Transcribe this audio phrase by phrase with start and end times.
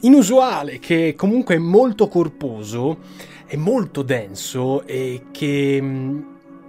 [0.00, 2.98] inusuale che comunque è molto corposo,
[3.46, 6.20] è molto denso e che mm,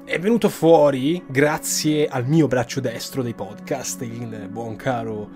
[0.06, 5.30] è venuto fuori grazie al mio braccio destro dei podcast, il buon caro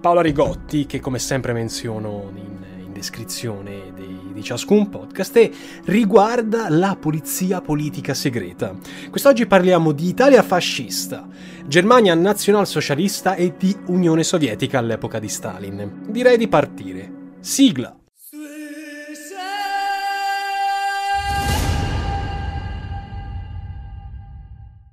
[0.00, 5.52] Paolo Rigotti, che come sempre menziono in, in descrizione dei, di ciascun podcast, e
[5.84, 8.76] riguarda la polizia politica segreta.
[9.10, 11.28] Quest'oggi parliamo di Italia fascista,
[11.64, 16.02] Germania nazionalsocialista e di Unione Sovietica all'epoca di Stalin.
[16.08, 17.15] Direi di partire.
[17.46, 17.96] Sigla.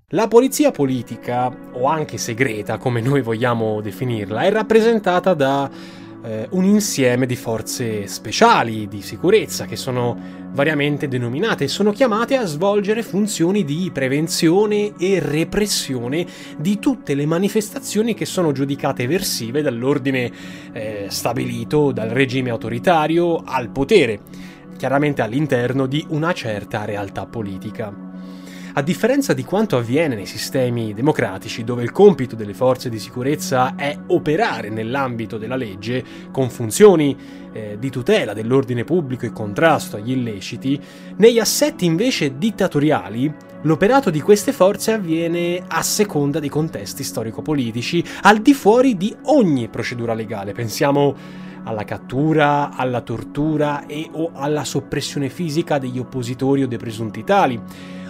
[0.09, 5.67] La polizia politica, o anche segreta, come noi vogliamo definirla, è rappresentata da
[6.23, 12.37] eh, un insieme di forze speciali di sicurezza che sono variamente denominate e sono chiamate
[12.37, 16.25] a svolgere funzioni di prevenzione e repressione
[16.57, 20.31] di tutte le manifestazioni che sono giudicate eversive dall'ordine
[20.71, 24.19] eh, stabilito dal regime autoritario al potere,
[24.77, 28.12] chiaramente all'interno di una certa realtà politica.
[28.75, 33.75] A differenza di quanto avviene nei sistemi democratici, dove il compito delle forze di sicurezza
[33.75, 37.15] è operare nell'ambito della legge con funzioni
[37.51, 40.81] eh, di tutela dell'ordine pubblico e contrasto agli illeciti,
[41.17, 48.39] negli assetti invece dittatoriali l'operato di queste forze avviene a seconda dei contesti storico-politici, al
[48.39, 50.51] di fuori di ogni procedura legale.
[50.51, 51.15] Pensiamo
[51.65, 57.61] alla cattura, alla tortura e o alla soppressione fisica degli oppositori o dei presunti tali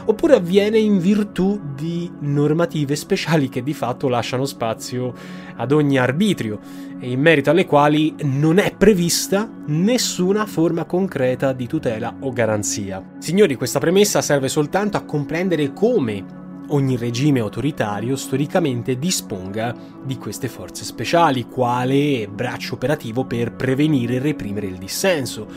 [0.05, 5.13] oppure avviene in virtù di normative speciali che di fatto lasciano spazio
[5.55, 6.59] ad ogni arbitrio
[6.99, 13.03] e in merito alle quali non è prevista nessuna forma concreta di tutela o garanzia.
[13.19, 20.47] Signori, questa premessa serve soltanto a comprendere come ogni regime autoritario storicamente disponga di queste
[20.47, 25.47] forze speciali, quale braccio operativo per prevenire e reprimere il dissenso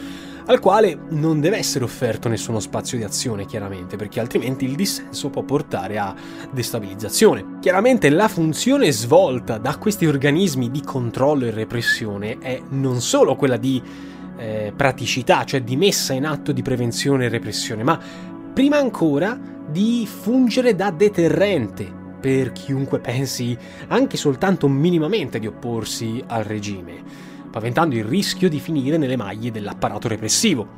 [0.47, 5.29] al quale non deve essere offerto nessuno spazio di azione, chiaramente, perché altrimenti il dissenso
[5.29, 6.15] può portare a
[6.51, 7.59] destabilizzazione.
[7.61, 13.57] Chiaramente la funzione svolta da questi organismi di controllo e repressione è non solo quella
[13.57, 13.83] di
[14.37, 17.99] eh, praticità, cioè di messa in atto di prevenzione e repressione, ma
[18.53, 23.57] prima ancora di fungere da deterrente per chiunque pensi
[23.89, 30.09] anche soltanto minimamente di opporsi al regime paventando il rischio di finire nelle maglie dell'apparato
[30.09, 30.69] repressivo.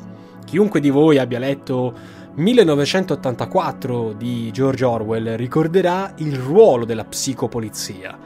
[0.45, 1.93] Chiunque di voi abbia letto
[2.35, 8.17] 1984 di George Orwell ricorderà il ruolo della psicopolizia.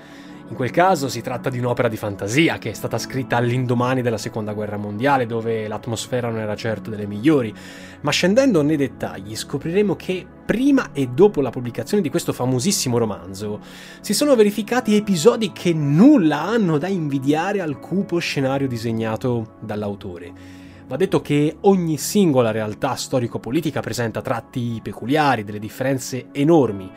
[0.53, 4.19] In quel caso si tratta di un'opera di fantasia che è stata scritta all'indomani della
[4.19, 7.55] Seconda Guerra Mondiale, dove l'atmosfera non era certo delle migliori,
[8.03, 13.61] ma scendendo nei dettagli scopriremo che prima e dopo la pubblicazione di questo famosissimo romanzo
[14.03, 20.61] si sono verificati episodi che nulla hanno da invidiare al cupo scenario disegnato dall'autore.
[20.87, 26.91] Va detto che ogni singola realtà storico-politica presenta tratti peculiari, delle differenze enormi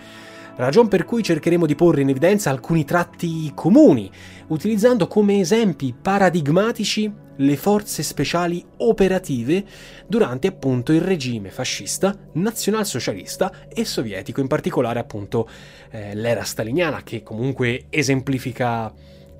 [0.57, 4.09] ragion per cui cercheremo di porre in evidenza alcuni tratti comuni,
[4.47, 9.65] utilizzando come esempi paradigmatici le forze speciali operative
[10.07, 15.49] durante appunto il regime fascista, nazionalsocialista e sovietico, in particolare appunto
[15.91, 18.93] eh, l'era staliniana che comunque esemplifica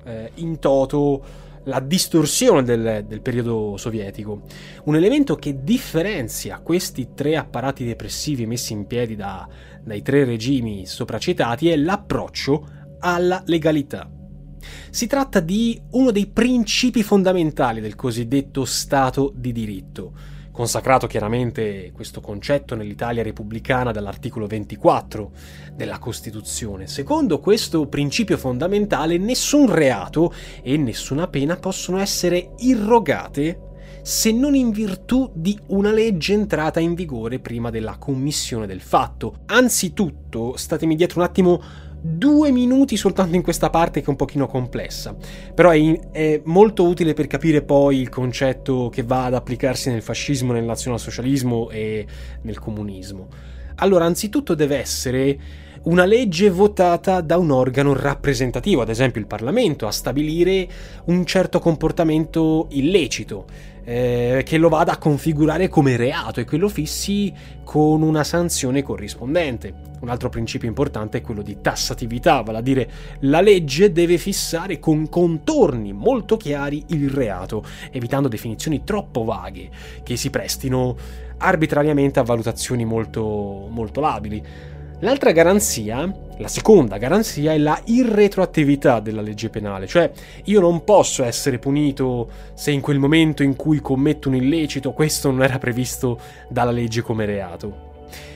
[0.04, 4.42] eh, in toto la distorsione del, del, periodo sovietico,
[4.84, 9.48] un elemento che differenzia questi tre apparati depressivi messi in piedi da,
[9.82, 12.68] dai tre regimi sopracitati è l'approccio
[13.00, 14.10] alla legalità.
[14.90, 20.12] Si tratta di uno dei principi fondamentali del cosiddetto Stato di diritto,
[20.56, 25.30] consacrato chiaramente questo concetto nell'Italia repubblicana dall'articolo 24
[25.74, 26.86] della Costituzione.
[26.86, 30.32] Secondo questo principio fondamentale, nessun reato
[30.62, 33.64] e nessuna pena possono essere irrogate
[34.00, 39.40] se non in virtù di una legge entrata in vigore prima della commissione del fatto.
[39.46, 41.62] Anzitutto, statemi dietro un attimo
[42.06, 45.14] due minuti soltanto in questa parte che è un pochino complessa,
[45.54, 50.02] però è, è, molto utile per capire poi il concetto che va ad applicarsi nel
[50.02, 52.06] fascismo, nel nazionalsocialismo e
[52.42, 53.28] nel comunismo.
[53.76, 55.38] Allora, anzitutto deve essere
[55.84, 60.68] una legge votata da un organo rappresentativo, ad esempio il Parlamento, a stabilire
[61.06, 63.44] un certo comportamento illecito,
[63.88, 68.82] eh, che lo vada a configurare come reato e che lo fissi con una sanzione
[68.82, 69.72] corrispondente.
[70.00, 72.90] Un altro principio importante è quello di tassatività, vale a dire
[73.20, 79.70] la legge deve fissare con contorni molto chiari il reato, evitando definizioni troppo vaghe
[80.02, 80.96] che si prestino
[81.38, 84.42] arbitrariamente a valutazioni molto, molto labili.
[85.00, 90.10] L'altra garanzia, la seconda garanzia, è la irretroattività della legge penale, cioè
[90.44, 95.30] io non posso essere punito se in quel momento in cui commetto un illecito questo
[95.30, 96.18] non era previsto
[96.48, 97.84] dalla legge come reato.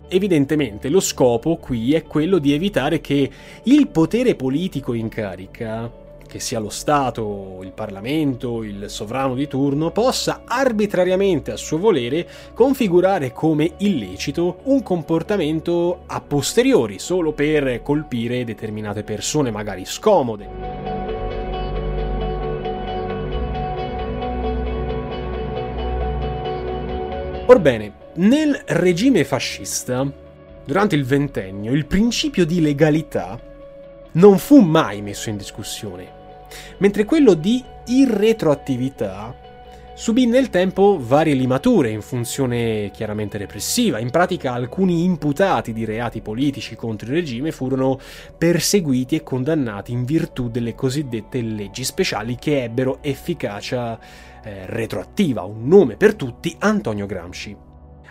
[0.08, 3.30] Evidentemente lo scopo qui è quello di evitare che
[3.64, 9.90] il potere politico in carica che sia lo Stato, il Parlamento, il sovrano di turno,
[9.90, 12.24] possa arbitrariamente a suo volere
[12.54, 20.48] configurare come illecito un comportamento a posteriori, solo per colpire determinate persone magari scomode.
[27.46, 30.08] Orbene, nel regime fascista,
[30.64, 33.36] durante il ventennio, il principio di legalità
[34.12, 36.18] non fu mai messo in discussione
[36.78, 39.48] mentre quello di irretroattività
[40.00, 43.98] subì nel tempo varie limature in funzione chiaramente repressiva.
[43.98, 48.00] In pratica alcuni imputati di reati politici contro il regime furono
[48.38, 53.98] perseguiti e condannati in virtù delle cosiddette leggi speciali che ebbero efficacia
[54.42, 57.54] eh, retroattiva, un nome per tutti, Antonio Gramsci.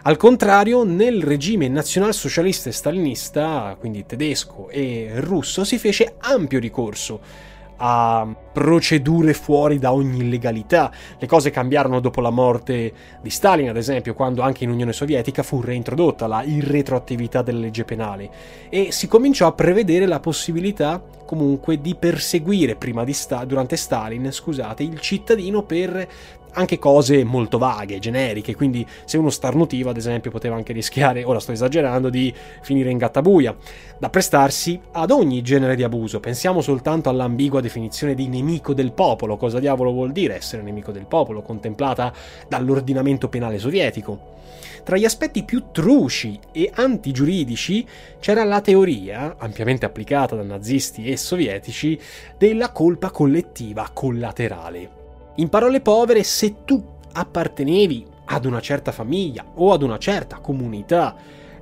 [0.03, 7.47] Al contrario, nel regime nazionalsocialista e stalinista, quindi tedesco e russo, si fece ampio ricorso
[7.81, 10.91] a procedure fuori da ogni legalità.
[11.17, 15.43] Le cose cambiarono dopo la morte di Stalin, ad esempio, quando anche in Unione Sovietica
[15.43, 18.29] fu reintrodotta la irretroattività della legge penale
[18.69, 24.31] e si cominciò a prevedere la possibilità comunque di perseguire prima di sta- durante Stalin,
[24.31, 26.07] scusate, il cittadino per
[26.53, 31.39] anche cose molto vaghe, generiche, quindi se uno starnutiva, ad esempio, poteva anche rischiare, ora
[31.39, 33.55] sto esagerando, di finire in gattabuia,
[33.97, 36.19] da prestarsi ad ogni genere di abuso.
[36.19, 41.05] Pensiamo soltanto all'ambigua definizione di nemico del popolo, cosa diavolo vuol dire essere nemico del
[41.05, 42.13] popolo, contemplata
[42.47, 44.37] dall'ordinamento penale sovietico.
[44.83, 47.85] Tra gli aspetti più truci e antigiuridici
[48.19, 51.99] c'era la teoria, ampiamente applicata da nazisti e sovietici,
[52.37, 54.98] della colpa collettiva collaterale.
[55.39, 56.83] In parole povere, se tu
[57.13, 61.15] appartenevi ad una certa famiglia o ad una certa comunità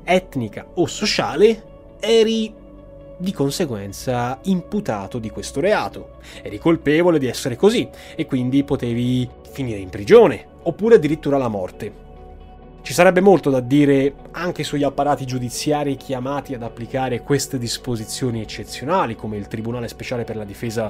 [0.04, 1.64] etnica o sociale,
[2.00, 2.52] eri
[3.20, 6.18] di conseguenza imputato di questo reato.
[6.42, 12.07] Eri colpevole di essere così e quindi potevi finire in prigione oppure addirittura la morte.
[12.88, 19.18] Ci sarebbe molto da dire anche sugli apparati giudiziari chiamati ad applicare queste disposizioni eccezionali,
[19.18, 20.90] come il Tribunale Speciale per la Difesa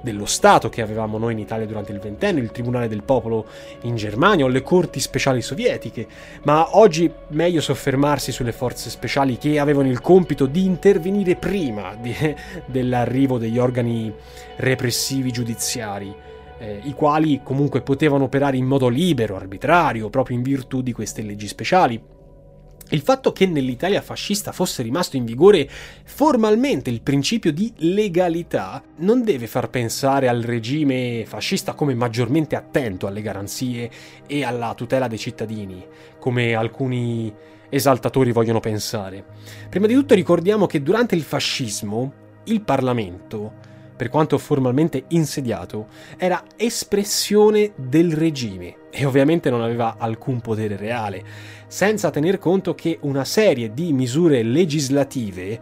[0.00, 3.46] dello Stato che avevamo noi in Italia durante il ventennio, il Tribunale del Popolo
[3.82, 6.08] in Germania o le Corti Speciali Sovietiche,
[6.42, 12.12] ma oggi meglio soffermarsi sulle forze speciali che avevano il compito di intervenire prima di,
[12.66, 14.12] dell'arrivo degli organi
[14.56, 16.12] repressivi giudiziari
[16.58, 21.22] eh, i quali comunque potevano operare in modo libero, arbitrario, proprio in virtù di queste
[21.22, 22.14] leggi speciali.
[22.90, 25.68] Il fatto che nell'Italia fascista fosse rimasto in vigore
[26.04, 33.08] formalmente il principio di legalità non deve far pensare al regime fascista come maggiormente attento
[33.08, 33.90] alle garanzie
[34.28, 35.84] e alla tutela dei cittadini,
[36.20, 37.34] come alcuni
[37.68, 39.24] esaltatori vogliono pensare.
[39.68, 42.12] Prima di tutto ricordiamo che durante il fascismo
[42.44, 43.65] il Parlamento
[43.96, 51.24] per quanto formalmente insediato, era espressione del regime e ovviamente non aveva alcun potere reale,
[51.66, 55.60] senza tener conto che una serie di misure legislative,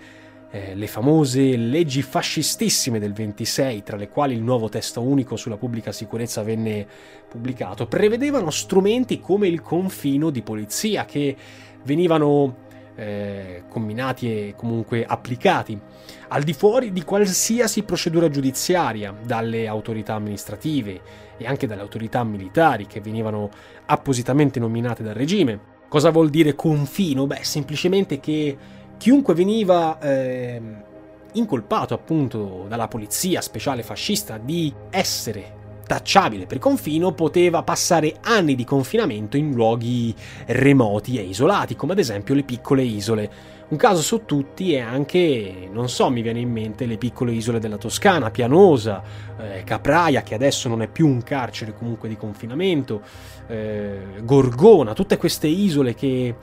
[0.50, 5.56] eh, le famose leggi fascistissime del 26, tra le quali il nuovo testo unico sulla
[5.56, 6.86] pubblica sicurezza venne
[7.28, 11.36] pubblicato, prevedevano strumenti come il confino di polizia che
[11.84, 12.63] venivano
[12.96, 15.78] eh, combinati e comunque applicati,
[16.28, 21.00] al di fuori di qualsiasi procedura giudiziaria, dalle autorità amministrative
[21.36, 23.50] e anche dalle autorità militari che venivano
[23.86, 25.72] appositamente nominate dal regime.
[25.88, 27.26] Cosa vuol dire confino?
[27.26, 28.56] Beh, semplicemente che
[28.96, 30.60] chiunque veniva eh,
[31.32, 38.64] incolpato appunto dalla polizia speciale fascista di essere tacciabile per confino poteva passare anni di
[38.64, 40.14] confinamento in luoghi
[40.46, 43.30] remoti e isolati, come ad esempio le piccole isole.
[43.66, 47.58] Un caso su tutti è anche, non so, mi viene in mente le piccole isole
[47.58, 49.02] della Toscana, Pianosa,
[49.38, 53.00] eh, Capraia, che adesso non è più un carcere comunque di confinamento,
[53.46, 56.34] eh, Gorgona, tutte queste isole che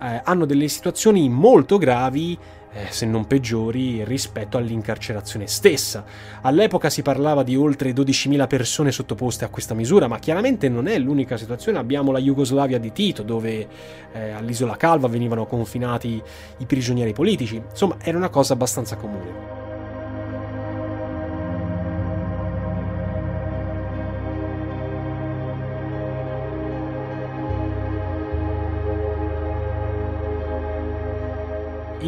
[0.00, 2.38] eh, hanno delle situazioni molto gravi
[2.72, 6.04] eh, se non peggiori, rispetto all'incarcerazione stessa.
[6.42, 10.98] All'epoca si parlava di oltre 12.000 persone sottoposte a questa misura, ma chiaramente non è
[10.98, 11.78] l'unica situazione.
[11.78, 13.68] Abbiamo la Jugoslavia di Tito, dove
[14.12, 16.20] eh, all'isola Calva venivano confinati
[16.58, 17.56] i prigionieri politici.
[17.56, 19.67] Insomma, era una cosa abbastanza comune.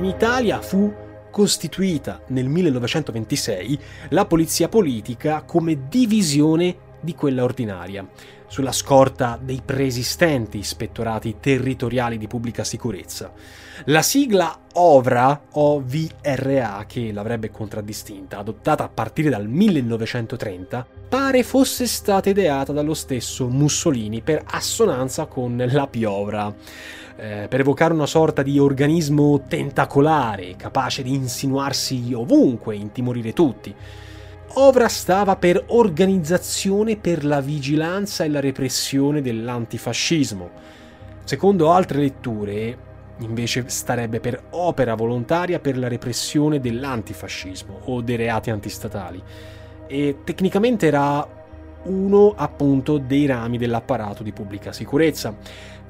[0.01, 0.91] In Italia fu
[1.31, 3.79] costituita nel 1926
[4.09, 8.09] la polizia politica come divisione di quella ordinaria,
[8.47, 13.31] sulla scorta dei preesistenti ispettorati territoriali di pubblica sicurezza.
[13.85, 22.31] La sigla OVRA, OVRA, che l'avrebbe contraddistinta, adottata a partire dal 1930, pare fosse stata
[22.31, 26.55] ideata dallo stesso Mussolini per assonanza con la piovra
[27.21, 33.75] eh, per evocare una sorta di organismo tentacolare, capace di insinuarsi ovunque, intimorire tutti.
[34.55, 40.51] Ovra stava per Organizzazione per la vigilanza e la repressione dell'antifascismo.
[41.25, 42.79] Secondo altre letture,
[43.19, 49.23] invece starebbe per Opera volontaria per la repressione dell'antifascismo o dei reati antistatali.
[49.87, 51.39] E tecnicamente era
[51.83, 55.35] uno appunto dei rami dell'apparato di pubblica sicurezza.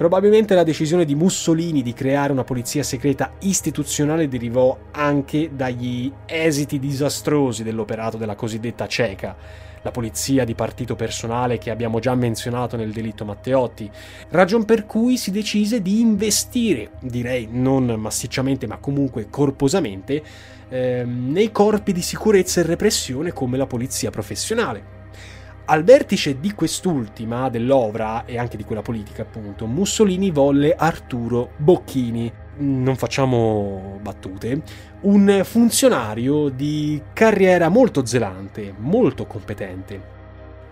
[0.00, 6.78] Probabilmente la decisione di Mussolini di creare una polizia segreta istituzionale derivò anche dagli esiti
[6.78, 9.36] disastrosi dell'operato della cosiddetta CECA,
[9.82, 13.90] la polizia di partito personale che abbiamo già menzionato nel delitto Matteotti,
[14.30, 20.22] ragion per cui si decise di investire, direi non massicciamente ma comunque corposamente,
[20.70, 24.99] ehm, nei corpi di sicurezza e repressione come la polizia professionale.
[25.70, 32.32] Al vertice di quest'ultima, dell'Ovra e anche di quella politica, appunto, Mussolini volle Arturo Bocchini,
[32.56, 34.62] non facciamo battute,
[35.02, 40.02] un funzionario di carriera molto zelante, molto competente.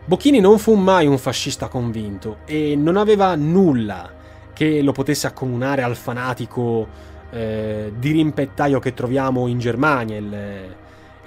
[0.04, 4.10] Bocchini non fu mai un fascista convinto e non aveva nulla
[4.52, 6.88] che lo potesse accomunare al fanatico
[7.30, 10.76] eh, dirimpettaio che troviamo in Germania, il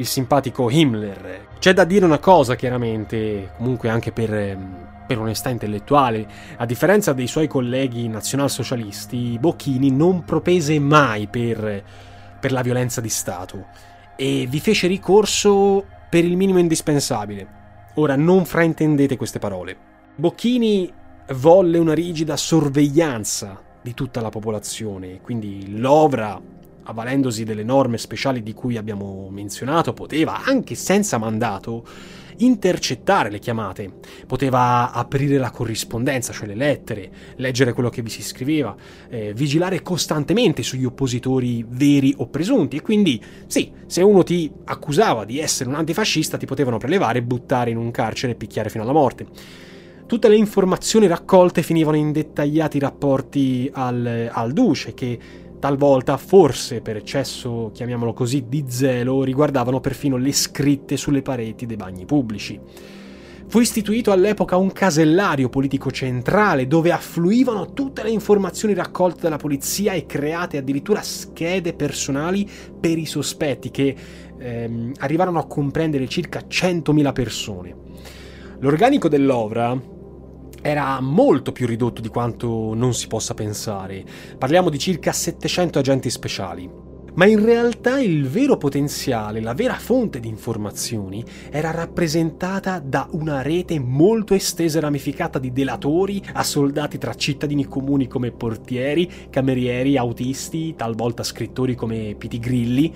[0.01, 1.47] il simpatico Himmler.
[1.59, 6.27] C'è da dire una cosa, chiaramente, comunque anche per, ehm, per onestà intellettuale,
[6.57, 11.83] a differenza dei suoi colleghi nazionalsocialisti, Bocchini non propese mai per,
[12.39, 13.67] per la violenza di Stato
[14.15, 17.59] e vi fece ricorso per il minimo indispensabile.
[17.95, 19.77] Ora non fraintendete queste parole.
[20.15, 20.91] Bocchini
[21.35, 26.39] volle una rigida sorveglianza di tutta la popolazione, quindi l'ovra
[26.83, 31.85] avvalendosi delle norme speciali di cui abbiamo menzionato, poteva, anche senza mandato,
[32.37, 33.91] intercettare le chiamate,
[34.25, 38.75] poteva aprire la corrispondenza, cioè le lettere, leggere quello che vi si scriveva,
[39.09, 45.25] eh, vigilare costantemente sugli oppositori veri o presunti e quindi sì, se uno ti accusava
[45.25, 48.93] di essere un antifascista ti potevano prelevare, buttare in un carcere e picchiare fino alla
[48.93, 49.27] morte.
[50.05, 55.17] Tutte le informazioni raccolte finivano in dettagliati rapporti al, al duce che
[55.61, 61.77] talvolta, forse per eccesso, chiamiamolo così, di zelo, riguardavano perfino le scritte sulle pareti dei
[61.77, 62.59] bagni pubblici.
[63.47, 69.93] Fu istituito all'epoca un casellario politico centrale dove affluivano tutte le informazioni raccolte dalla polizia
[69.93, 72.49] e create addirittura schede personali
[72.79, 73.95] per i sospetti che
[74.37, 77.75] ehm, arrivarono a comprendere circa 100.000 persone.
[78.59, 79.90] L'organico dell'Ovra
[80.61, 84.03] era molto più ridotto di quanto non si possa pensare.
[84.37, 86.89] Parliamo di circa 700 agenti speciali.
[87.13, 93.41] Ma in realtà il vero potenziale, la vera fonte di informazioni, era rappresentata da una
[93.41, 99.97] rete molto estesa e ramificata di delatori a soldati tra cittadini comuni come portieri, camerieri,
[99.97, 102.93] autisti, talvolta scrittori come Piti Grilli.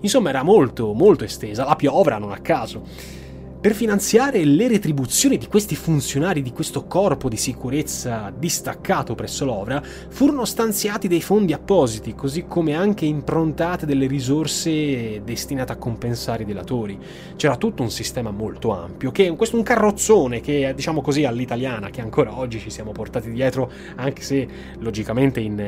[0.00, 3.17] Insomma, era molto, molto estesa, la piovra non a caso.
[3.60, 9.82] Per finanziare le retribuzioni di questi funzionari di questo corpo di sicurezza distaccato presso l'Ovra
[9.82, 16.46] furono stanziati dei fondi appositi, così come anche improntate delle risorse destinate a compensare i
[16.46, 16.96] delatori.
[17.34, 22.00] C'era tutto un sistema molto ampio, che questo un carrozzone che diciamo così all'italiana, che
[22.00, 24.46] ancora oggi ci siamo portati dietro, anche se
[24.78, 25.58] logicamente in,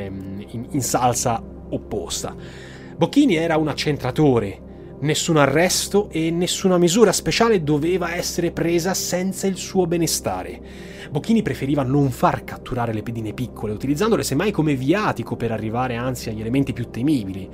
[0.46, 2.36] in, in salsa opposta.
[2.96, 4.68] Bocchini era un accentratore,
[5.02, 10.60] Nessun arresto e nessuna misura speciale doveva essere presa senza il suo benestare.
[11.10, 16.28] Bocchini preferiva non far catturare le pedine piccole, utilizzandole semmai come viatico per arrivare anzi
[16.28, 17.48] agli elementi più temibili.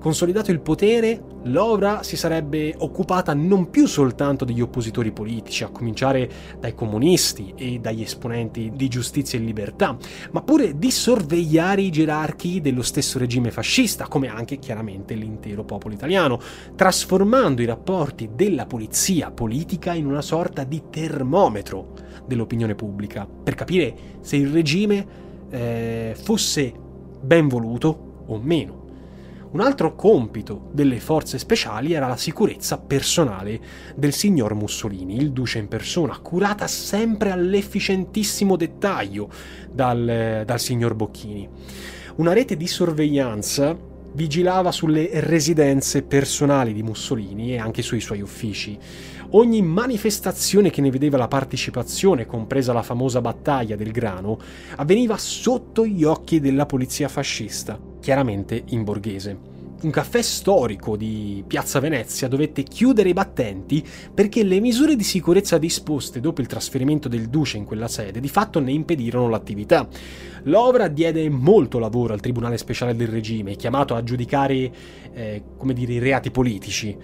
[0.00, 6.30] Consolidato il potere, l'Ovra si sarebbe occupata non più soltanto degli oppositori politici, a cominciare
[6.60, 9.96] dai comunisti e dagli esponenti di giustizia e libertà,
[10.30, 15.94] ma pure di sorvegliare i gerarchi dello stesso regime fascista, come anche chiaramente l'intero popolo
[15.94, 16.40] italiano,
[16.76, 23.94] trasformando i rapporti della polizia politica in una sorta di termometro dell'opinione pubblica, per capire
[24.20, 25.06] se il regime
[25.50, 26.72] eh, fosse
[27.20, 28.77] ben voluto o meno.
[29.50, 33.58] Un altro compito delle forze speciali era la sicurezza personale
[33.96, 39.30] del signor Mussolini, il duce in persona, curata sempre all'efficientissimo dettaglio
[39.72, 41.48] dal, dal signor Bocchini.
[42.16, 43.74] Una rete di sorveglianza
[44.12, 48.78] vigilava sulle residenze personali di Mussolini e anche sui suoi uffici.
[49.30, 54.38] Ogni manifestazione che ne vedeva la partecipazione, compresa la famosa battaglia del grano,
[54.76, 61.78] avveniva sotto gli occhi della polizia fascista, chiaramente in borghese un caffè storico di Piazza
[61.78, 67.28] Venezia dovette chiudere i battenti perché le misure di sicurezza disposte dopo il trasferimento del
[67.28, 69.86] duce in quella sede di fatto ne impedirono l'attività.
[70.44, 74.72] L'Ovra diede molto lavoro al Tribunale Speciale del Regime, chiamato a giudicare
[75.12, 76.96] eh, dire, i reati politici.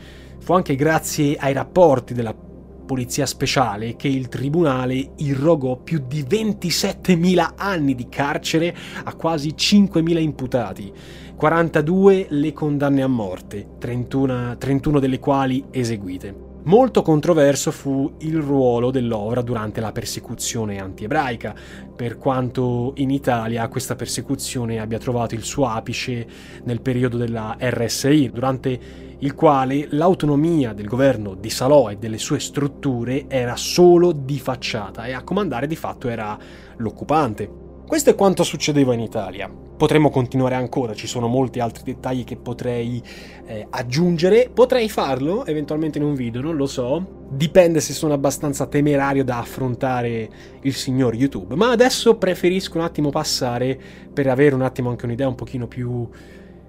[0.44, 7.52] Fu anche grazie ai rapporti della polizia speciale che il tribunale irrogò più di 27.000
[7.56, 10.92] anni di carcere a quasi 5.000 imputati.
[11.34, 16.52] 42 le condanne a morte, 31, 31 delle quali eseguite.
[16.64, 21.54] Molto controverso fu il ruolo dell'Ovra durante la persecuzione anti-ebraica,
[21.96, 26.26] per quanto in Italia questa persecuzione abbia trovato il suo apice
[26.64, 32.40] nel periodo della RSI, durante il quale l'autonomia del governo di Salò e delle sue
[32.40, 36.38] strutture era solo di facciata e a comandare di fatto era
[36.76, 37.62] l'occupante.
[37.86, 39.48] Questo è quanto succedeva in Italia.
[39.76, 43.02] Potremmo continuare ancora, ci sono molti altri dettagli che potrei
[43.44, 44.50] eh, aggiungere.
[44.52, 47.26] Potrei farlo eventualmente in un video, non lo so.
[47.28, 50.28] Dipende se sono abbastanza temerario da affrontare
[50.62, 51.56] il signor YouTube.
[51.56, 53.78] Ma adesso preferisco un attimo passare
[54.12, 56.08] per avere un attimo anche un'idea un pochino più,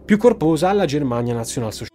[0.04, 1.95] più corposa alla Germania Nationalsocialistica.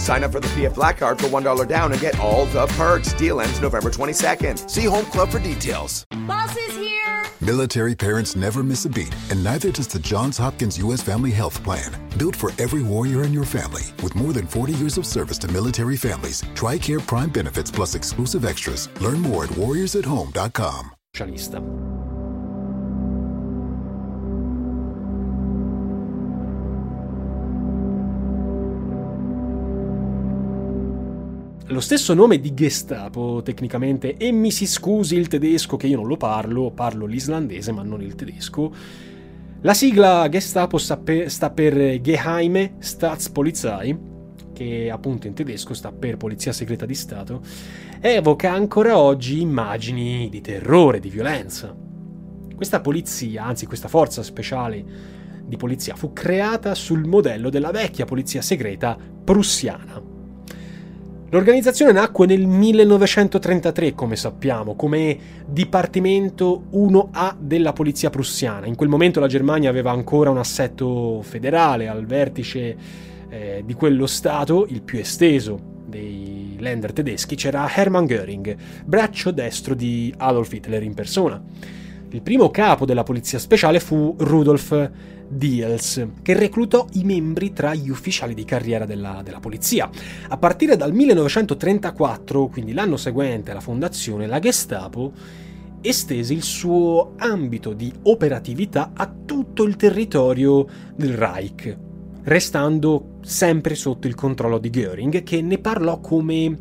[0.00, 3.12] Sign up for the PF Black Card for $1 down and get all the perks.
[3.12, 4.68] Deal ends November 22nd.
[4.68, 6.06] See Home Club for details.
[6.26, 7.24] Boss is here!
[7.40, 11.02] Military parents never miss a beat, and neither does the Johns Hopkins U.S.
[11.02, 11.92] Family Health Plan.
[12.18, 13.82] Built for every warrior in your family.
[14.02, 18.44] With more than 40 years of service to military families, TRICARE Prime benefits plus exclusive
[18.44, 18.88] extras.
[19.00, 20.90] Learn more at warriorsathome.com.
[31.70, 36.08] lo stesso nome di Gestapo tecnicamente e mi si scusi il tedesco che io non
[36.08, 38.74] lo parlo, parlo l'islandese ma non il tedesco.
[39.60, 43.98] La sigla Gestapo sta per, sta per Geheime Staatspolizei,
[44.52, 47.42] che appunto in tedesco sta per Polizia Segreta di Stato,
[48.00, 51.76] evoca ancora oggi immagini di terrore, di violenza.
[52.56, 54.84] Questa polizia, anzi questa forza speciale
[55.44, 60.09] di polizia, fu creata sul modello della vecchia polizia segreta prussiana
[61.32, 65.16] L'organizzazione nacque nel 1933, come sappiamo, come
[65.46, 68.66] Dipartimento 1A della polizia prussiana.
[68.66, 72.76] In quel momento la Germania aveva ancora un assetto federale al vertice
[73.28, 79.74] eh, di quello Stato, il più esteso dei Länder tedeschi, c'era Hermann Göring, braccio destro
[79.74, 81.40] di Adolf Hitler in persona.
[82.12, 84.90] Il primo capo della polizia speciale fu Rudolf
[85.28, 89.88] Diels, che reclutò i membri tra gli ufficiali di carriera della, della, polizia.
[90.28, 95.12] A partire dal 1934, quindi l'anno seguente alla fondazione, la Gestapo
[95.80, 101.78] estese il suo ambito di operatività a tutto il territorio del Reich,
[102.24, 106.58] restando sempre sotto il controllo di Göring, che ne parlò come,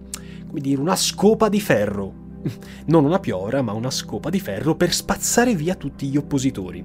[0.47, 2.27] come dire, una scopa di ferro.
[2.85, 6.83] Non una piovra, ma una scopa di ferro per spazzare via tutti gli oppositori.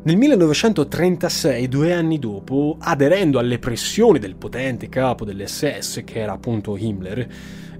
[0.00, 6.76] Nel 1936, due anni dopo, aderendo alle pressioni del potente capo dell'SS, che era appunto
[6.76, 7.28] Himmler,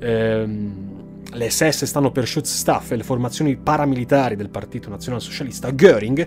[0.00, 0.96] ehm,
[1.30, 6.26] le SS stanno per Schutzstaffel, le formazioni paramilitari del Partito Nazionalsocialista, Göring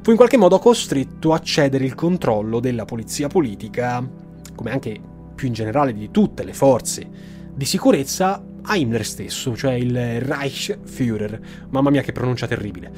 [0.00, 4.08] fu in qualche modo costretto a cedere il controllo della polizia politica,
[4.54, 4.98] come anche
[5.34, 11.40] più in generale di tutte le forze di sicurezza, a Himmler stesso, cioè il Reichsführer.
[11.70, 12.90] Mamma mia che pronuncia terribile.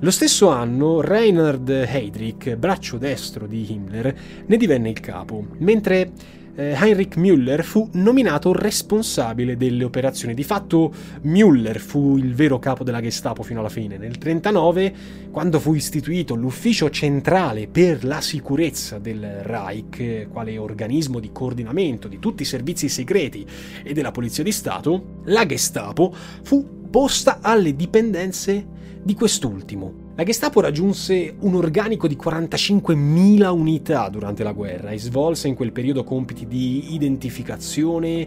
[0.00, 4.14] Lo stesso anno Reinhard Heydrich, braccio destro di Himmler,
[4.46, 6.12] ne divenne il capo, mentre
[6.56, 10.32] Heinrich Müller fu nominato responsabile delle operazioni.
[10.32, 10.92] Di fatto
[11.22, 13.98] Müller fu il vero capo della Gestapo fino alla fine.
[13.98, 14.94] Nel 1939,
[15.30, 22.18] quando fu istituito l'ufficio centrale per la sicurezza del Reich, quale organismo di coordinamento di
[22.18, 23.46] tutti i servizi segreti
[23.82, 28.66] e della Polizia di Stato, la Gestapo fu posta alle dipendenze
[29.02, 30.05] di quest'ultimo.
[30.16, 35.72] La Gestapo raggiunse un organico di 45.000 unità durante la guerra e svolse in quel
[35.72, 38.26] periodo compiti di identificazione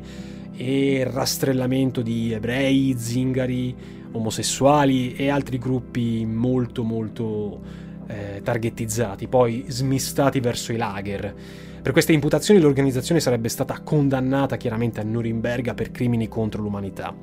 [0.56, 3.76] e rastrellamento di ebrei, zingari,
[4.12, 7.60] omosessuali e altri gruppi molto molto
[8.06, 11.34] eh, targettizzati, poi smistati verso i lager.
[11.82, 17.16] Per queste imputazioni l'organizzazione sarebbe stata condannata chiaramente a Norimberga per crimini contro l'umanità.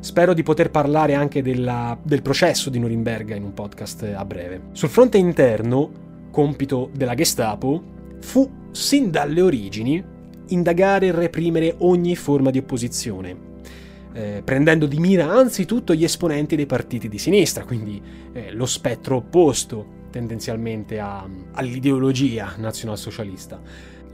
[0.00, 4.60] Spero di poter parlare anche della, del processo di Norimberga in un podcast a breve.
[4.72, 5.90] Sul fronte interno,
[6.30, 7.82] compito della Gestapo
[8.20, 10.04] fu sin dalle origini
[10.48, 13.36] indagare e reprimere ogni forma di opposizione,
[14.12, 18.00] eh, prendendo di mira anzitutto gli esponenti dei partiti di sinistra, quindi
[18.32, 23.60] eh, lo spettro opposto tendenzialmente a, all'ideologia nazionalsocialista.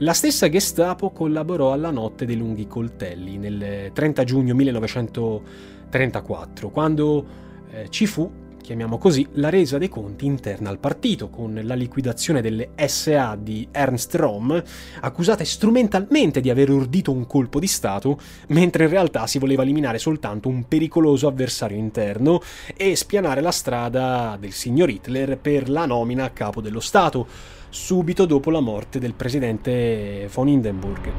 [0.01, 7.25] La stessa Gestapo collaborò alla notte dei lunghi coltelli nel 30 giugno 1934, quando
[7.69, 8.31] eh, ci fu,
[8.61, 13.67] chiamiamo così, la resa dei conti interna al partito, con la liquidazione delle SA di
[13.73, 14.63] Ernst Röhm,
[15.01, 19.97] accusate strumentalmente di aver ordito un colpo di Stato, mentre in realtà si voleva eliminare
[19.97, 22.39] soltanto un pericoloso avversario interno
[22.73, 28.25] e spianare la strada del signor Hitler per la nomina a capo dello Stato subito
[28.25, 31.11] dopo la morte del presidente von Hindenburg.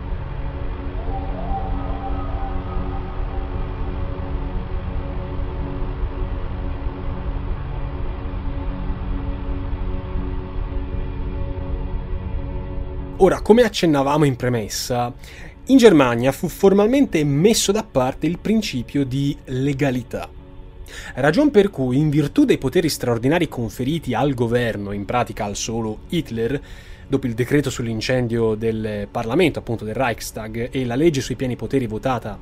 [13.23, 15.13] Ora, come accennavamo in premessa,
[15.67, 20.40] in Germania fu formalmente messo da parte il principio di legalità.
[21.15, 26.01] Ragion per cui, in virtù dei poteri straordinari conferiti al governo, in pratica al solo
[26.09, 26.61] Hitler,
[27.07, 31.87] dopo il decreto sull'incendio del Parlamento, appunto del Reichstag, e la legge sui pieni poteri
[31.87, 32.39] votata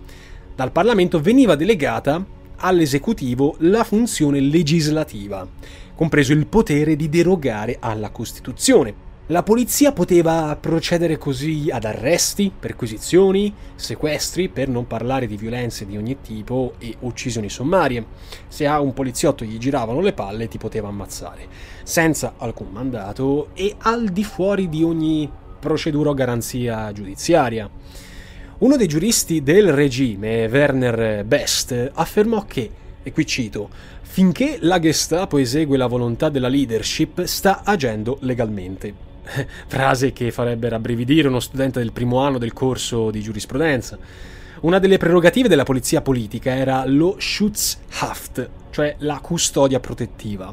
[0.54, 2.24] dal Parlamento, veniva delegata
[2.56, 5.46] all'esecutivo la funzione legislativa,
[5.94, 13.52] compreso il potere di derogare alla Costituzione, la polizia poteva procedere così ad arresti, perquisizioni,
[13.74, 18.06] sequestri, per non parlare di violenze di ogni tipo e uccisioni sommarie.
[18.48, 21.46] Se a un poliziotto gli giravano le palle ti poteva ammazzare,
[21.82, 27.68] senza alcun mandato e al di fuori di ogni procedura o garanzia giudiziaria.
[28.60, 32.70] Uno dei giuristi del regime, Werner Best, affermò che,
[33.02, 33.68] e qui cito,
[34.00, 39.07] finché la Gestapo esegue la volontà della leadership sta agendo legalmente.
[39.66, 43.98] frase che farebbe rabbrividire uno studente del primo anno del corso di giurisprudenza.
[44.60, 50.52] Una delle prerogative della polizia politica era lo Schutzhaft, cioè la custodia protettiva.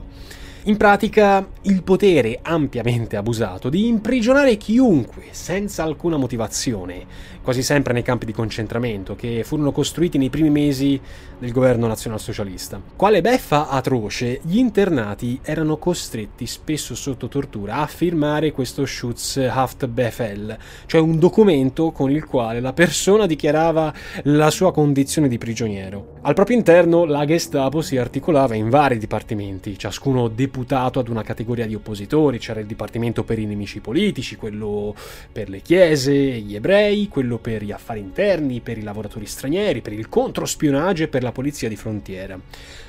[0.67, 7.05] In pratica, il potere ampiamente abusato di imprigionare chiunque senza alcuna motivazione,
[7.43, 10.99] quasi sempre nei campi di concentramento che furono costruiti nei primi mesi
[11.37, 12.81] del governo nazionalsocialista.
[12.95, 20.99] Quale beffa atroce, gli internati erano costretti, spesso sotto tortura, a firmare questo Schutzhaftbefehl, cioè
[20.99, 26.13] un documento con il quale la persona dichiarava la sua condizione di prigioniero.
[26.21, 31.65] Al proprio interno la Gestapo si articolava in vari dipartimenti, ciascuno deputato ad una categoria
[31.65, 34.95] di oppositori, c'era il dipartimento per i nemici politici, quello
[35.31, 39.93] per le chiese, gli ebrei, quello per gli affari interni, per i lavoratori stranieri, per
[39.93, 42.39] il controspionaggio e per la polizia di frontiera.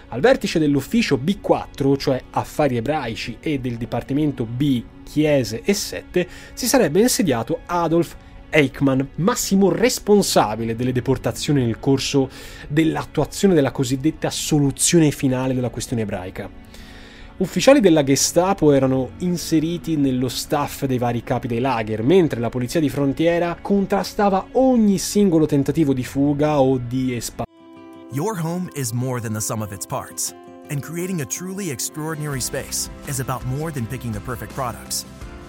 [0.09, 6.67] Al vertice dell'ufficio B4, cioè affari ebraici, e del dipartimento B, chiese e sette, si
[6.67, 8.15] sarebbe insediato Adolf
[8.51, 12.31] Eichmann, massimo responsabile delle deportazioni nel corso
[12.69, 16.65] dell'attuazione della cosiddetta soluzione finale della questione ebraica.
[17.39, 22.81] Ufficiali della Gestapo erano inseriti nello staff dei vari capi dei lager, mentre la polizia
[22.81, 27.45] di frontiera contrastava ogni singolo tentativo di fuga o di espansione.
[28.13, 30.35] Your home is more than the sum of its parts,
[30.71, 35.05] and creating a truly extraordinary space is about more than picking the perfect products.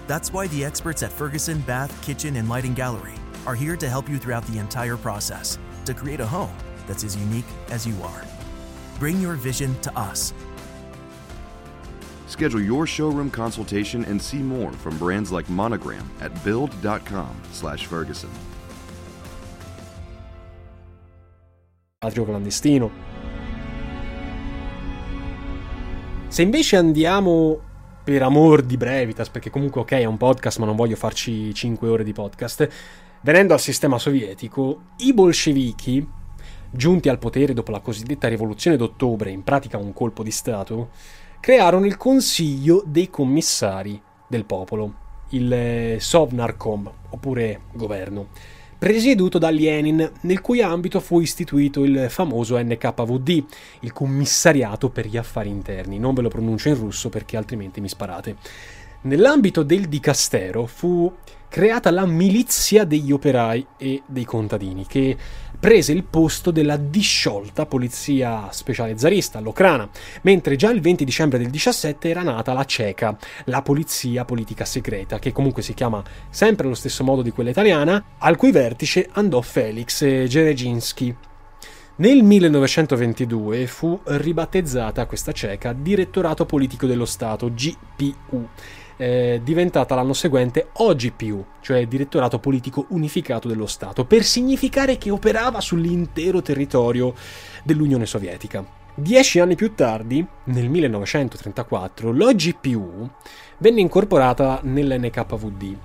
[0.07, 4.09] That's why the experts at Ferguson Bath, Kitchen, and Lighting Gallery are here to help
[4.09, 6.51] you throughout the entire process to create a home
[6.85, 8.25] that's as unique as you are.
[8.99, 10.33] Bring your vision to us.
[12.27, 18.29] Schedule your showroom consultation and see more from brands like Monogram at build.com/ferguson.
[21.99, 22.91] Atrio clandestino.
[26.27, 27.59] Se invece andiamo
[28.03, 31.87] per amor di brevitas, perché comunque ok è un podcast ma non voglio farci 5
[31.87, 32.69] ore di podcast,
[33.21, 36.07] venendo al sistema sovietico, i bolscevichi,
[36.69, 40.89] giunti al potere dopo la cosiddetta rivoluzione d'ottobre, in pratica un colpo di Stato,
[41.39, 44.93] crearono il Consiglio dei Commissari del Popolo,
[45.29, 48.27] il Sovnarkom, oppure governo
[48.77, 53.43] presieduto da Lenin, nel cui ambito fu istituito il famoso NKVD,
[53.81, 55.97] il Commissariato per gli Affari Interni.
[55.97, 58.35] Non ve lo pronuncio in russo perché altrimenti mi sparate.
[59.01, 61.11] Nell'ambito del dicastero fu
[61.49, 65.15] creata la milizia degli operai e dei contadini, che
[65.59, 69.89] prese il posto della disciolta polizia speciale zarista, l'Ocrana,
[70.21, 75.19] mentre già il 20 dicembre del 17 era nata la CECA, la polizia politica segreta,
[75.19, 79.41] che comunque si chiama sempre allo stesso modo di quella italiana, al cui vertice andò
[79.41, 81.15] Felix Gereginski.
[81.99, 88.47] Nel 1922 fu ribattezzata questa CECA Direttorato Politico dello Stato, GPU,
[88.97, 95.61] eh, diventata l'anno seguente OGPU, cioè Direttorato Politico Unificato dello Stato, per significare che operava
[95.61, 97.13] sull'intero territorio
[97.63, 98.65] dell'Unione Sovietica.
[98.99, 103.07] Dieci anni più tardi, nel 1934, l'OGPU
[103.59, 105.77] venne incorporata nell'NKVD.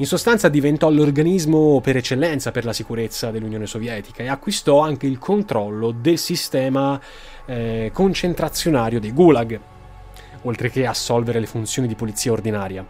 [0.00, 5.18] In sostanza diventò l'organismo per eccellenza per la sicurezza dell'Unione Sovietica e acquistò anche il
[5.18, 7.00] controllo del sistema
[7.46, 9.58] eh, concentrazionario dei Gulag,
[10.42, 12.86] oltre che assolvere le funzioni di polizia ordinaria.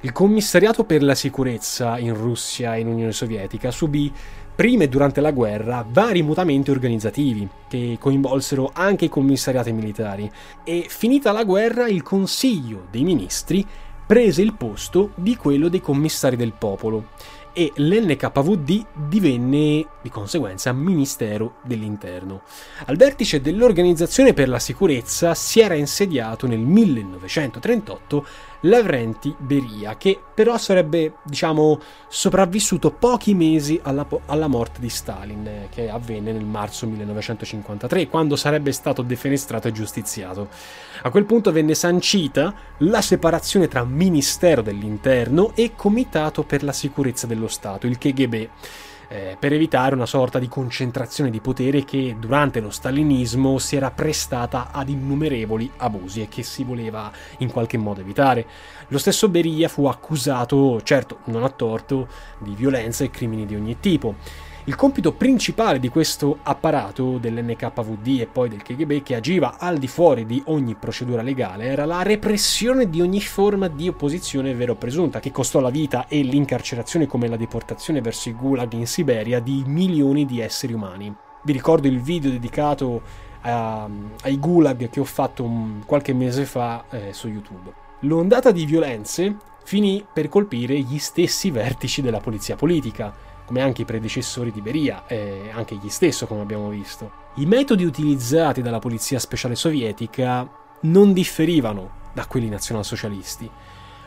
[0.00, 4.12] Il commissariato per la sicurezza in Russia e in Unione Sovietica subì
[4.54, 10.30] prima e durante la guerra vari mutamenti organizzativi che coinvolsero anche i commissariati militari
[10.64, 13.64] e finita la guerra il Consiglio dei Ministri
[14.04, 17.10] prese il posto di quello dei commissari del popolo
[17.52, 22.42] e l'NKVD divenne di conseguenza Ministero dell'Interno.
[22.86, 28.26] Al vertice dell'Organizzazione per la Sicurezza si era insediato nel 1938
[28.62, 35.88] Lavrenti Beria, che però sarebbe, diciamo, sopravvissuto pochi mesi alla, alla, morte di Stalin, che
[35.88, 40.48] avvenne nel marzo 1953, quando sarebbe stato defenestrato e giustiziato.
[41.02, 47.26] A quel punto venne sancita la separazione tra Ministero dell'Interno e Comitato per la Sicurezza
[47.26, 48.48] dello Stato, il KGB
[49.12, 53.90] eh, per evitare una sorta di concentrazione di potere che durante lo stalinismo si era
[53.90, 58.46] prestata ad innumerevoli abusi e che si voleva in qualche modo evitare.
[58.88, 63.78] Lo stesso Beria fu accusato, certo non a torto, di violenza e crimini di ogni
[63.80, 64.14] tipo.
[64.66, 69.88] Il compito principale di questo apparato dell'NKVD e poi del KGB che agiva al di
[69.88, 74.76] fuori di ogni procedura legale era la repressione di ogni forma di opposizione vero o
[74.76, 79.40] presunta che costò la vita e l'incarcerazione come la deportazione verso i gulag in Siberia
[79.40, 81.12] di milioni di esseri umani.
[81.42, 83.02] Vi ricordo il video dedicato
[83.40, 83.88] a,
[84.22, 87.72] ai gulag che ho fatto un, qualche mese fa eh, su YouTube.
[88.02, 93.84] L'ondata di violenze finì per colpire gli stessi vertici della polizia politica come anche i
[93.84, 97.20] predecessori di Beria e anche gli stesso, come abbiamo visto.
[97.36, 100.48] I metodi utilizzati dalla polizia speciale sovietica
[100.80, 103.50] non differivano da quelli nazionalsocialisti.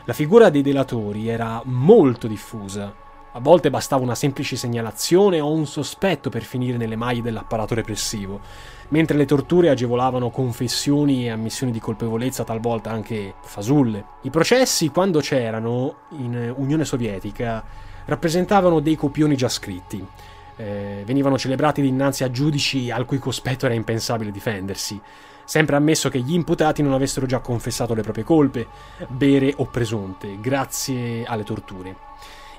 [0.04, 2.94] La figura dei delatori era molto diffusa.
[3.32, 8.40] A volte bastava una semplice segnalazione o un sospetto per finire nelle maglie dell'apparato repressivo,
[8.88, 14.04] mentre le torture agevolavano confessioni e ammissioni di colpevolezza, talvolta anche fasulle.
[14.22, 17.62] I processi, quando c'erano in Unione Sovietica,
[18.06, 20.04] rappresentavano dei copioni già scritti.
[20.56, 24.98] Eh, venivano celebrati dinanzi a giudici al cui cospetto era impensabile difendersi,
[25.44, 28.66] sempre ammesso che gli imputati non avessero già confessato le proprie colpe,
[29.10, 31.96] vere o presunte, grazie alle torture.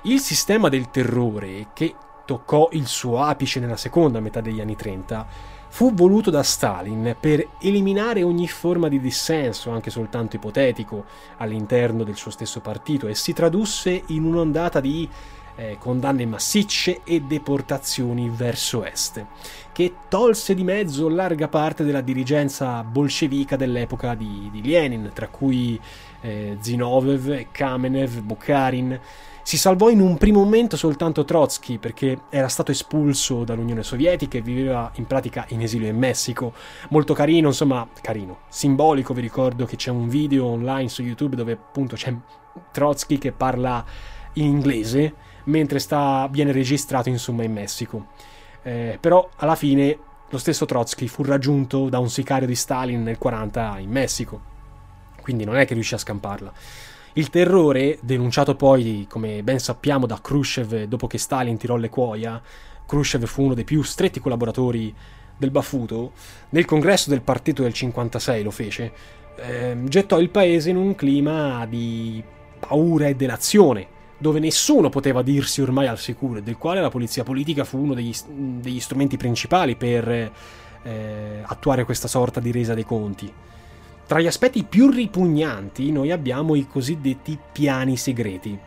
[0.02, 5.26] Il sistema del terrore, che toccò il suo apice nella seconda metà degli anni 30,
[5.70, 11.04] fu voluto da Stalin per eliminare ogni forma di dissenso, anche soltanto ipotetico,
[11.38, 15.08] all'interno del suo stesso partito e si tradusse in un'ondata di
[15.58, 19.24] eh, condanne massicce e deportazioni verso est,
[19.72, 25.78] che tolse di mezzo larga parte della dirigenza bolscevica dell'epoca di, di Lenin, tra cui
[26.20, 29.00] eh, Zinoviev, Kamenev, Bukharin.
[29.42, 34.42] Si salvò in un primo momento soltanto Trotsky perché era stato espulso dall'Unione Sovietica e
[34.42, 36.52] viveva in pratica in esilio in Messico.
[36.90, 41.52] Molto carino, insomma, carino, simbolico, vi ricordo che c'è un video online su YouTube dove
[41.52, 42.14] appunto c'è
[42.70, 43.82] Trotsky che parla
[44.34, 45.14] in inglese
[45.48, 48.06] mentre sta, viene registrato insomma in Messico.
[48.62, 49.98] Eh, però alla fine
[50.30, 54.40] lo stesso Trotsky fu raggiunto da un sicario di Stalin nel 40 in Messico,
[55.22, 56.52] quindi non è che riuscì a scamparla.
[57.14, 62.40] Il terrore, denunciato poi, come ben sappiamo, da Khrushchev dopo che Stalin tirò le cuoia,
[62.86, 64.94] Khrushchev fu uno dei più stretti collaboratori
[65.36, 66.12] del Bafuto,
[66.50, 68.92] nel congresso del partito del 56 lo fece,
[69.36, 72.22] eh, gettò il paese in un clima di
[72.58, 77.22] paura e delazione, dove nessuno poteva dirsi ormai al sicuro e del quale la polizia
[77.22, 80.08] politica fu uno degli, degli strumenti principali per
[80.82, 83.32] eh, attuare questa sorta di resa dei conti.
[84.06, 88.58] Tra gli aspetti più ripugnanti noi abbiamo i cosiddetti piani segreti.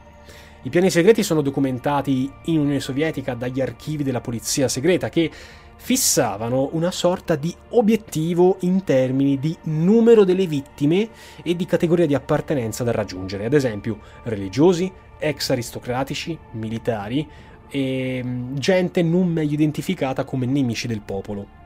[0.63, 5.31] I piani segreti sono documentati in Unione Sovietica dagli archivi della polizia segreta che
[5.75, 11.09] fissavano una sorta di obiettivo in termini di numero delle vittime
[11.41, 17.27] e di categoria di appartenenza da raggiungere, ad esempio religiosi, ex aristocratici, militari
[17.69, 21.59] e mm, gente non meglio identificata come nemici del popolo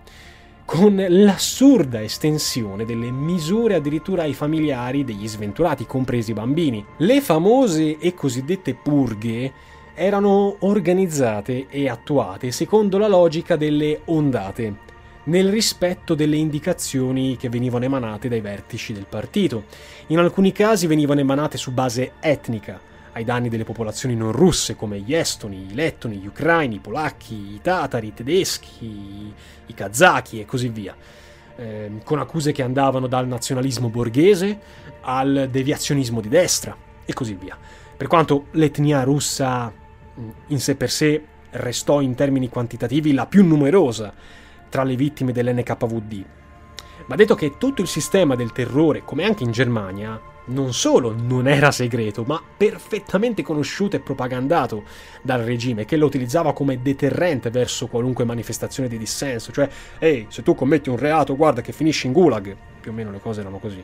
[0.65, 6.84] con l'assurda estensione delle misure addirittura ai familiari degli sventurati, compresi i bambini.
[6.98, 9.54] Le famose e cosiddette purghe
[9.94, 14.76] erano organizzate e attuate secondo la logica delle ondate,
[15.26, 19.65] nel rispetto delle indicazioni che venivano emanate dai vertici del partito.
[20.08, 22.80] In alcuni casi venivano emanate su base etnica,
[23.15, 27.34] ai danni delle popolazioni non russe come gli estoni, i lettoni, gli ucraini, i polacchi,
[27.34, 29.34] i tatari, i tedeschi,
[29.65, 30.93] i kazaki e così via,
[31.56, 34.60] eh, con accuse che andavano dal nazionalismo borghese
[35.01, 36.75] al deviazionismo di destra
[37.06, 37.58] e così via.
[37.95, 39.71] Per quanto l'etnia russa
[40.47, 44.13] in sé per sé restò in termini quantitativi la più numerosa
[44.67, 46.25] tra le vittime dell'NKVD.
[47.06, 51.48] Ma detto che tutto il sistema del terrore, come anche in Germania, non solo non
[51.48, 54.84] era segreto, ma perfettamente conosciuto e propagandato
[55.22, 59.68] dal regime, che lo utilizzava come deterrente verso qualunque manifestazione di dissenso, cioè,
[60.00, 63.20] ehi, se tu commetti un reato, guarda che finisci in gulag, più o meno le
[63.20, 63.84] cose erano così.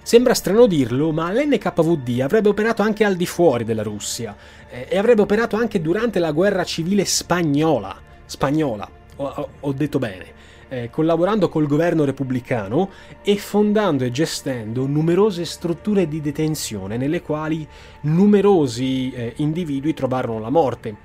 [0.00, 4.34] Sembra strano dirlo, ma l'NKVD avrebbe operato anche al di fuori della Russia
[4.70, 7.94] eh, e avrebbe operato anche durante la guerra civile spagnola.
[8.24, 10.36] Spagnola, ho, ho detto bene
[10.68, 12.90] eh, collaborando col governo repubblicano
[13.22, 17.66] e fondando e gestendo numerose strutture di detenzione nelle quali
[18.02, 20.96] numerosi eh, individui trovarono la morte,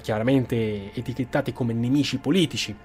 [0.00, 2.76] chiaramente etichettati come nemici politici.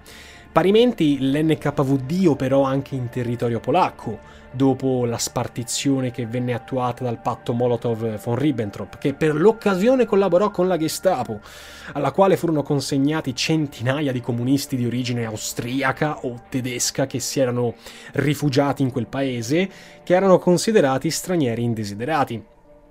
[0.52, 4.20] Parimenti l'NKVD operò anche in territorio polacco,
[4.52, 10.68] dopo la spartizione che venne attuata dal patto Molotov-von Ribbentrop, che per l'occasione collaborò con
[10.68, 11.42] la Gestapo,
[11.94, 17.76] alla quale furono consegnati centinaia di comunisti di origine austriaca o tedesca che si erano
[18.14, 19.70] rifugiati in quel paese,
[20.04, 22.44] che erano considerati stranieri indesiderati.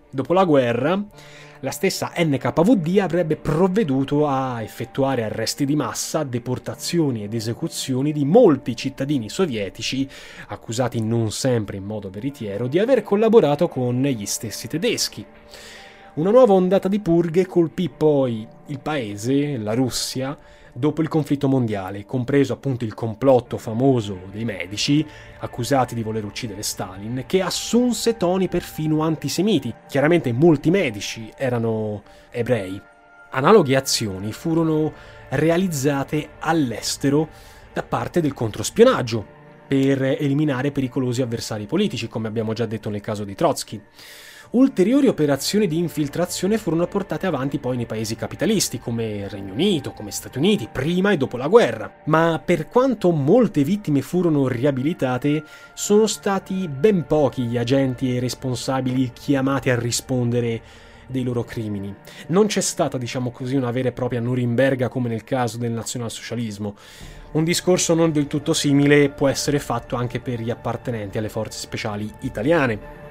[0.08, 1.04] Dopo la guerra,
[1.60, 8.76] la stessa NKVD avrebbe provveduto a effettuare arresti di massa, deportazioni ed esecuzioni di molti
[8.76, 10.08] cittadini sovietici,
[10.48, 15.24] accusati non sempre in modo veritiero di aver collaborato con gli stessi tedeschi.
[16.14, 20.36] Una nuova ondata di purghe colpì poi il paese, la Russia,
[20.76, 25.04] dopo il conflitto mondiale, compreso appunto il complotto famoso dei medici,
[25.38, 29.72] accusati di voler uccidere Stalin, che assunse toni perfino antisemiti.
[29.88, 32.80] Chiaramente molti medici erano ebrei.
[33.30, 34.92] Analoghe azioni furono
[35.30, 37.28] realizzate all'estero
[37.72, 39.34] da parte del controspionaggio.
[39.66, 43.80] per eliminare pericolosi avversari politici, come abbiamo già detto nel caso di Trotsky.
[44.56, 50.10] Ulteriori operazioni di infiltrazione furono portate avanti poi nei paesi capitalisti, come Regno Unito, come
[50.10, 51.92] Stati Uniti, prima e dopo la guerra.
[52.04, 59.12] Ma per quanto molte vittime furono riabilitate, sono stati ben pochi gli agenti e responsabili
[59.12, 60.62] chiamati a rispondere
[61.06, 61.94] dei loro crimini.
[62.28, 66.74] Non c'è stata, diciamo così, una vera e propria Norimberga come nel caso del nazionalsocialismo.
[67.32, 71.58] Un discorso non del tutto simile può essere fatto anche per gli appartenenti alle forze
[71.58, 73.04] speciali italiane.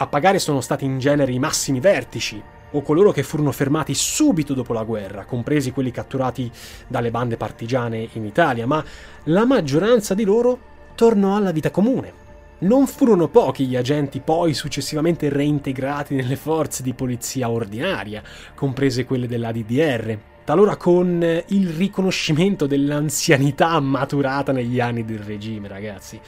[0.00, 2.40] A pagare sono stati in genere i massimi vertici,
[2.70, 6.48] o coloro che furono fermati subito dopo la guerra, compresi quelli catturati
[6.86, 8.84] dalle bande partigiane in Italia, ma
[9.24, 10.56] la maggioranza di loro
[10.94, 12.26] tornò alla vita comune.
[12.58, 18.22] Non furono pochi gli agenti poi successivamente reintegrati nelle forze di polizia ordinaria,
[18.54, 26.20] comprese quelle della DDR, talora con il riconoscimento dell'anzianità maturata negli anni del regime, ragazzi.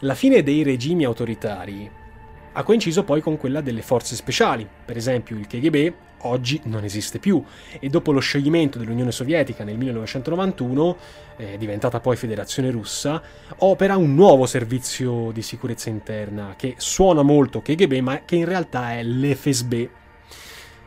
[0.00, 2.02] La fine dei regimi autoritari
[2.54, 5.92] ha coinciso poi con quella delle forze speciali, per esempio il KGB
[6.24, 7.42] oggi non esiste più
[7.78, 10.96] e dopo lo scioglimento dell'Unione Sovietica nel 1991,
[11.36, 13.22] eh, diventata poi Federazione Russa,
[13.58, 18.92] opera un nuovo servizio di sicurezza interna che suona molto KGB ma che in realtà
[18.92, 19.88] è l'FSB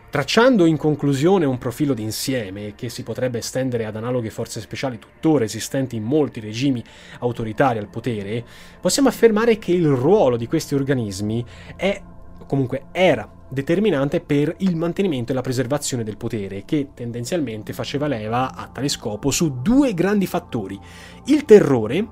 [0.10, 5.44] Tracciando in conclusione un profilo d'insieme che si potrebbe estendere ad analoghe forze speciali tuttora
[5.44, 6.82] esistenti in molti regimi
[7.20, 8.44] autoritari al potere,
[8.80, 11.46] possiamo affermare che il ruolo di questi organismi
[11.76, 12.02] è,
[12.48, 18.56] comunque era, determinante per il mantenimento e la preservazione del potere, che tendenzialmente faceva leva
[18.56, 20.80] a tale scopo su due grandi fattori,
[21.26, 22.08] il terrore,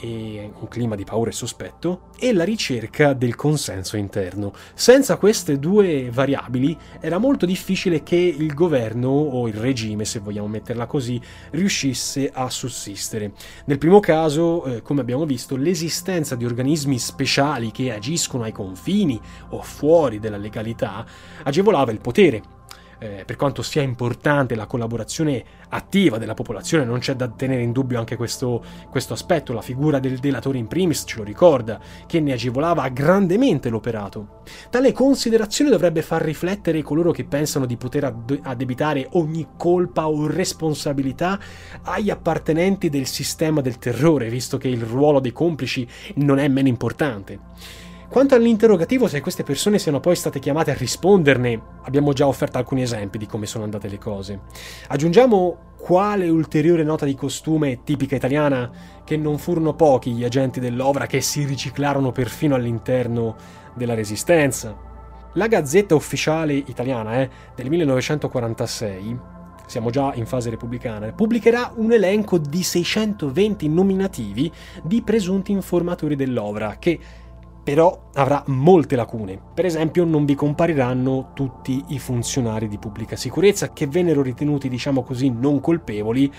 [0.00, 4.52] e un clima di paura e sospetto, e la ricerca del consenso interno.
[4.74, 10.48] Senza queste due variabili era molto difficile che il governo o il regime, se vogliamo
[10.48, 11.20] metterla così,
[11.50, 13.32] riuscisse a sussistere.
[13.66, 19.20] Nel primo caso, eh, come abbiamo visto, l'esistenza di organismi speciali che agiscono ai confini
[19.50, 21.04] o fuori della legalità
[21.42, 22.56] agevolava il potere
[22.98, 27.72] eh, per quanto sia importante la collaborazione attiva della popolazione, non c'è da tenere in
[27.72, 32.20] dubbio anche questo, questo aspetto, la figura del delatore in primis ce lo ricorda, che
[32.20, 34.42] ne agevolava grandemente l'operato.
[34.70, 41.38] Tale considerazione dovrebbe far riflettere coloro che pensano di poter addebitare ogni colpa o responsabilità
[41.82, 46.68] agli appartenenti del sistema del terrore, visto che il ruolo dei complici non è meno
[46.68, 47.86] importante.
[48.10, 52.80] Quanto all'interrogativo se queste persone siano poi state chiamate a risponderne, abbiamo già offerto alcuni
[52.80, 54.40] esempi di come sono andate le cose.
[54.88, 58.70] Aggiungiamo quale ulteriore nota di costume tipica italiana
[59.04, 63.36] che non furono pochi gli agenti dell'Ovra che si riciclarono perfino all'interno
[63.74, 64.74] della Resistenza.
[65.34, 69.18] La Gazzetta Ufficiale Italiana eh, del 1946
[69.66, 74.50] siamo già in fase repubblicana, pubblicherà un elenco di 620 nominativi
[74.82, 76.98] di presunti informatori dell'Ovra che
[77.68, 79.38] però avrà molte lacune.
[79.52, 85.02] Per esempio non vi compariranno tutti i funzionari di pubblica sicurezza che vennero ritenuti, diciamo
[85.02, 86.32] così, non colpevoli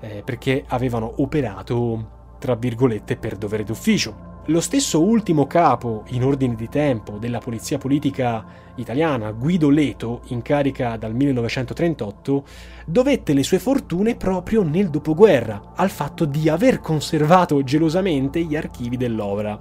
[0.00, 4.29] eh, perché avevano operato, tra virgolette, per dovere d'ufficio.
[4.50, 8.44] Lo stesso ultimo capo in ordine di tempo della polizia politica
[8.74, 12.44] italiana, Guido Leto, in carica dal 1938,
[12.84, 18.96] dovette le sue fortune proprio nel dopoguerra, al fatto di aver conservato gelosamente gli archivi
[18.96, 19.56] dell'opera.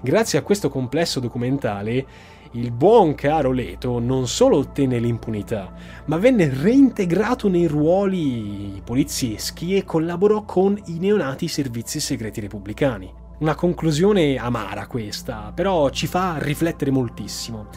[0.00, 2.06] Grazie a questo complesso documentale,
[2.52, 5.70] il buon caro Leto non solo ottenne l'impunità,
[6.06, 13.19] ma venne reintegrato nei ruoli polizieschi e collaborò con i neonati servizi segreti repubblicani.
[13.40, 17.68] Una conclusione amara questa, però ci fa riflettere moltissimo.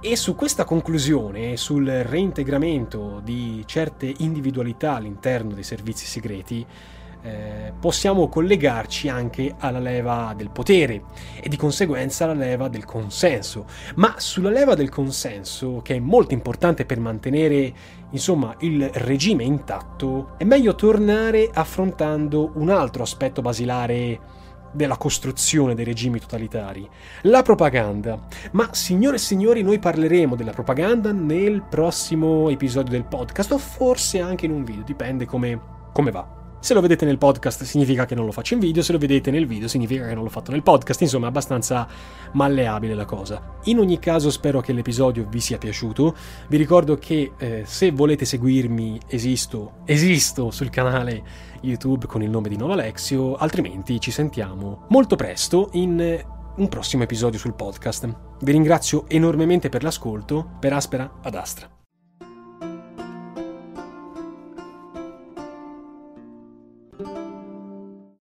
[0.00, 6.66] E su questa conclusione, sul reintegramento di certe individualità all'interno dei servizi segreti,
[7.20, 11.02] eh, possiamo collegarci anche alla leva del potere
[11.42, 13.66] e di conseguenza alla leva del consenso.
[13.96, 17.74] Ma sulla leva del consenso, che è molto importante per mantenere
[18.12, 24.35] insomma il regime intatto, è meglio tornare affrontando un altro aspetto basilare
[24.72, 26.88] della costruzione dei regimi totalitari,
[27.22, 28.26] la propaganda.
[28.52, 34.20] Ma signore e signori, noi parleremo della propaganda nel prossimo episodio del podcast o forse
[34.20, 35.60] anche in un video, dipende come,
[35.92, 36.36] come va.
[36.58, 39.30] Se lo vedete nel podcast significa che non lo faccio in video, se lo vedete
[39.30, 41.86] nel video significa che non l'ho fatto nel podcast, insomma è abbastanza
[42.32, 43.58] malleabile la cosa.
[43.64, 46.16] In ogni caso spero che l'episodio vi sia piaciuto,
[46.48, 51.22] vi ricordo che eh, se volete seguirmi esisto, esisto sul canale
[51.66, 56.24] YouTube con il nome di Nova Alexio, altrimenti ci sentiamo molto presto in
[56.56, 58.08] un prossimo episodio sul podcast.
[58.40, 61.75] Vi ringrazio enormemente per l'ascolto, per Aspera ad Astra.